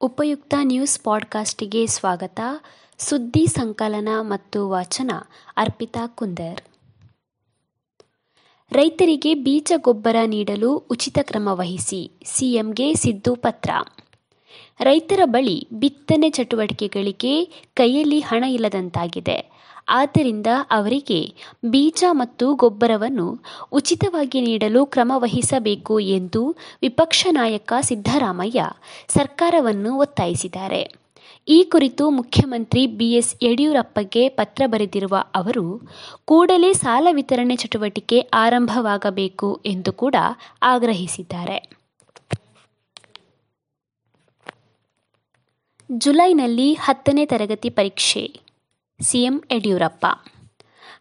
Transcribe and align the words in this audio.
ಉಪಯುಕ್ತ 0.00 0.54
ನ್ಯೂಸ್ 0.62 1.00
ಪಾಡ್ಕಾಸ್ಟಿಗೆ 1.00 1.86
ಸ್ವಾಗತ. 1.86 2.40
ಸುದ್ದಿ 2.98 3.46
ಸಂಕಲನ 3.46 4.08
ಮತ್ತು 4.20 4.68
ವಾಚನ, 4.68 5.10
ಅರ್ಪಿತಾ 5.56 6.06
ಕುಂದರ್. 6.06 6.60
ರೈತರಿಗೆ 8.72 9.34
ಬೀಜ 9.34 9.72
ಗೊಬ್ಬರ 9.76 10.16
ನೀಡಲು 10.26 10.76
ಉಚಿತ 10.76 11.18
ಕ್ರಮ 11.22 11.48
ವಹಿಸಿ, 11.52 12.10
ಸಿಎಂಗೆ 12.24 12.94
ಸಿದ್ದು 12.94 13.36
ಪತ್ರ. 13.36 13.70
ರೈತರ 14.80 15.20
ಬಳಿ 15.24 15.68
ಬಿತ್ತನೆ 15.72 16.30
ಚಟುವಟಿಕೆಗಳಿಗೆ 16.30 17.44
ಕೈಯಲ್ಲಿ 17.74 18.20
ಹಣ 18.20 18.44
ಇಲ್ಲದಂತಾಗಿದೆ. 18.44 19.57
ಆದ್ದರಿಂದ 19.88 20.46
ಅವರಿಗೆ 20.70 21.34
ಬೀಜ 21.64 22.04
ಮತ್ತು 22.10 22.54
ಗೊಬ್ಬರವನ್ನು 22.54 23.40
ಉಚಿತವಾಗಿ 23.72 24.40
ನೀಡಲು 24.40 24.86
ಕ್ರಮ 24.86 25.12
ವಹಿಸಬೇಕು 25.16 26.00
ಎಂದು 26.00 26.56
ವಿಪಕ್ಷ 26.82 27.26
ನಾಯಕ 27.30 27.72
ಸಿದ್ದರಾಮಯ್ಯ 27.80 28.64
ಸರ್ಕಾರವನ್ನು 29.08 29.98
ಒತ್ತಾಯಿಸಿದ್ದಾರೆ. 29.98 31.08
ಈ 31.48 31.62
ಕುರಿತು 31.62 32.10
ಮುಖ್ಯಮಂತ್ರಿ 32.10 32.86
ಬಿಎಸ್ 32.86 33.44
ಯಡಿಯೂರಪ್ಪಗೆ 33.44 34.28
ಪತ್ರ 34.28 34.62
ಬರೆದಿರುವ 34.66 35.24
ಅವರು, 35.34 35.88
ಕೂಡಲೇ 36.24 36.72
ಸಾಲ 36.72 37.08
ವಿತರಣೆ 37.10 37.56
ಚಟುವಟಿಕೆ 37.56 38.20
ಆರಂಭವಾಗಬೇಕು 38.20 39.60
ಎಂದು 39.66 39.92
ಕೂಡ 39.92 40.14
ಆಗ್ರಹಿಸಿದ್ದಾರೆ. 40.62 41.78
ಜುಲೈನಲ್ಲಿ 45.92 46.74
ಹತ್ತನೇ 46.74 47.26
ತರಗತಿ 47.26 47.70
ಪರೀಕ್ಷೆ. 47.70 48.47
ಸಿಎಂ 49.00 49.42
ಯಡಿಯೂರಪ್ಪ. 49.52 50.06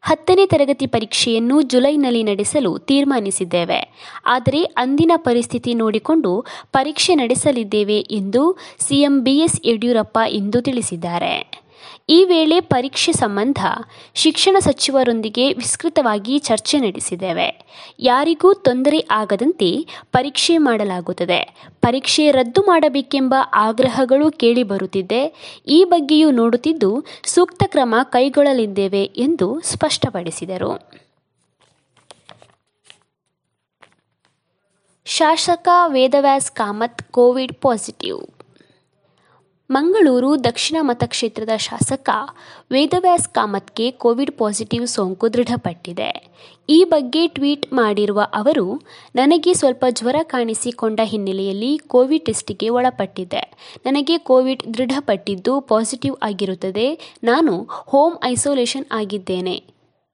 ಹತ್ತನೇ 0.01 0.45
ತರಗತಿ 0.45 0.87
ಪರೀಕ್ಷೆಯನ್ನು 0.87 1.61
ಜುಲೈನಲ್ಲಿ 1.61 2.23
ನಡೆಸಲು 2.23 2.77
ತೀರ್ಮಾನಿಸಿದ್ದೇವೆ. 2.77 3.79
ಆದರೆ 4.25 4.63
ಅಂದಿನ 4.63 5.11
ಪರಿಸ್ಥಿತಿ 5.15 5.73
ನೋಡಿಕೊಂಡು 5.73 6.45
ಪರೀಕ್ಷೆ 6.71 7.15
ನಡೆಸಲಿದ್ದೇವೆ 7.15 7.99
ಎಂದು 7.99 8.57
ಸಿಎಂ 8.79 9.23
ಬಿಎಸ್ 9.23 9.61
ಯಡಿಯೂರಪ್ಪ 9.65 10.19
ಇಂದು 10.29 10.61
ತಿಳಿಸಿದ್ದಾರೆ. 10.61 11.66
ಈ 12.09 12.25
ವೇಳೆ 12.25 12.59
ಪರೀಕ್ಷೆ 12.59 13.11
ಸಂಬಂಧ 13.11 13.65
ಶಿಕ್ಷಣ 14.13 14.55
ಸಚಿವರೊಂದಿಗೆ 14.59 15.53
ವಿಸ್ತೃತವಾಗಿ 15.53 16.39
ಚರ್ಚೆ 16.39 16.79
ನಡೆಸಿದ್ದೇವೆ. 16.79 17.65
ಯಾರಿಗೂ 17.99 18.53
ತೊಂದರೆ 18.53 19.07
ಆಗದಂತೆ 19.11 19.87
ಪರೀಕ್ಷೆ 20.11 20.57
ಮಾಡಲಾಗುತ್ತದೆ. 20.57 21.57
ಪರೀಕ್ಷೆ 21.81 22.31
ರದ್ದು 22.31 22.61
ಮಾಡಬೇಕೆಂಬ 22.61 23.35
ಆಗ್ರಹಗಳು 23.53 24.31
ಕೇಳಿಬರುತ್ತಿದೆ 24.31 25.33
ಈ 25.67 25.83
ಬಗ್ಗೆಯೂ 25.83 26.31
ನೋಡುತ್ತಿದ್ದು 26.31 27.05
ಸೂಕ್ತ 27.23 27.63
ಕ್ರಮ 27.65 27.95
ಕೈಗೊಳ್ಳಲಿದ್ದೇವೆ 28.03 29.03
ಎಂದು 29.03 29.61
ಸ್ಪಷ್ಟಪಡಿಸಿದರು. 29.61 30.97
ಶಾಸಕ 35.05 35.67
ವೇದವ್ಯಾಸ್ 35.87 36.51
ಕಾಮತ್ 36.51 37.03
ಕೋವಿಡ್ 37.03 37.53
ಪಾಸಿಟಿವ್. 37.53 38.36
ಮಂಗಳೂರು 39.69 40.43
ದಕ್ಷಿಣ 40.43 40.77
ಮತಕ್ಷೇತ್ರದ 40.81 41.49
ಶಾಸಕ 41.57 42.09
ವೇದವ್ಯಾಸ್ 42.71 43.29
ಕಾಮತ್ಗೆ 43.29 43.91
ಕೋವಿಡ್ 43.91 44.31
ಪಾಸಿಟಿವ್ 44.31 44.87
ಸೋಂಕು 44.87 45.33
ದೃಢಪಟ್ಟಿದೆ. 45.33 46.27
ಈ 46.69 46.83
ಬಗ್ಗೆ 46.83 47.27
ಟ್ವೀಟ್ 47.27 47.73
ಮಾಡಿರುವ 47.73 48.21
ಅವರು, 48.33 48.81
ನನಗೆ 49.15 49.53
ಸ್ವಲ್ಪ 49.53 49.85
ಜ್ವರ 49.89 50.15
ಕಾಣಿಸಿಕೊಂಡ 50.23 50.99
ಹಿನ್ನೆಲೆಯಲ್ಲಿ 51.03 51.77
ಕೋವಿಡ್ 51.77 52.25
ಟೆಸ್ಟಿಗೆ 52.25 52.69
ಒಳಪಟ್ಟಿದೆ 52.69 53.51
ನನಗೆ 53.85 54.17
ಕೋವಿಡ್ 54.17 54.73
ದೃಢಪಟ್ಟಿದ್ದು 54.73 55.61
ಪಾಸಿಟಿವ್ 55.61 56.15
ಆಗಿರುತ್ತದೆ. 56.23 57.15
ನಾನು 57.23 57.63
ಹೋಮ್ 57.63 58.15
ಐಸೋಲೇಷನ್ 58.25 58.85
ಆಗಿದ್ದೇನೆ 58.91 59.63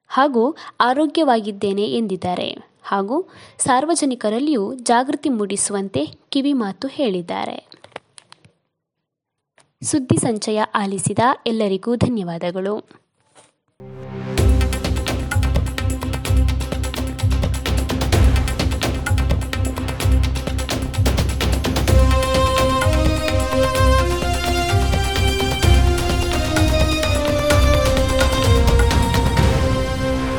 ಹಾಗೂ 0.08 0.56
ಆರೋಗ್ಯವಾಗಿದ್ದೇನೆ 0.81 1.86
ಎಂದಿದ್ದಾರೆ. 1.86 2.58
ಹಾಗೂ 2.84 3.30
ಸಾರ್ವಜನಿಕರಲ್ಲಿಯೂ 3.58 4.74
ಜಾಗೃತಿ 4.74 5.30
ಮೂಡಿಸುವಂತೆ 5.30 6.06
ಕಿವಿಮಾತು 6.30 6.88
ಹೇಳಿದ್ದಾರೆ. 6.88 7.72
ಸುದ್ದಿ 9.83 10.17
ಸಂಚಯ 10.17 10.61
ಆಲಿಸಿದ 10.75 11.19
ಎಲ್ಲರಿಗೂ 11.47 11.95
ಧನ್ಯವಾದಗಳು. 11.95 13.03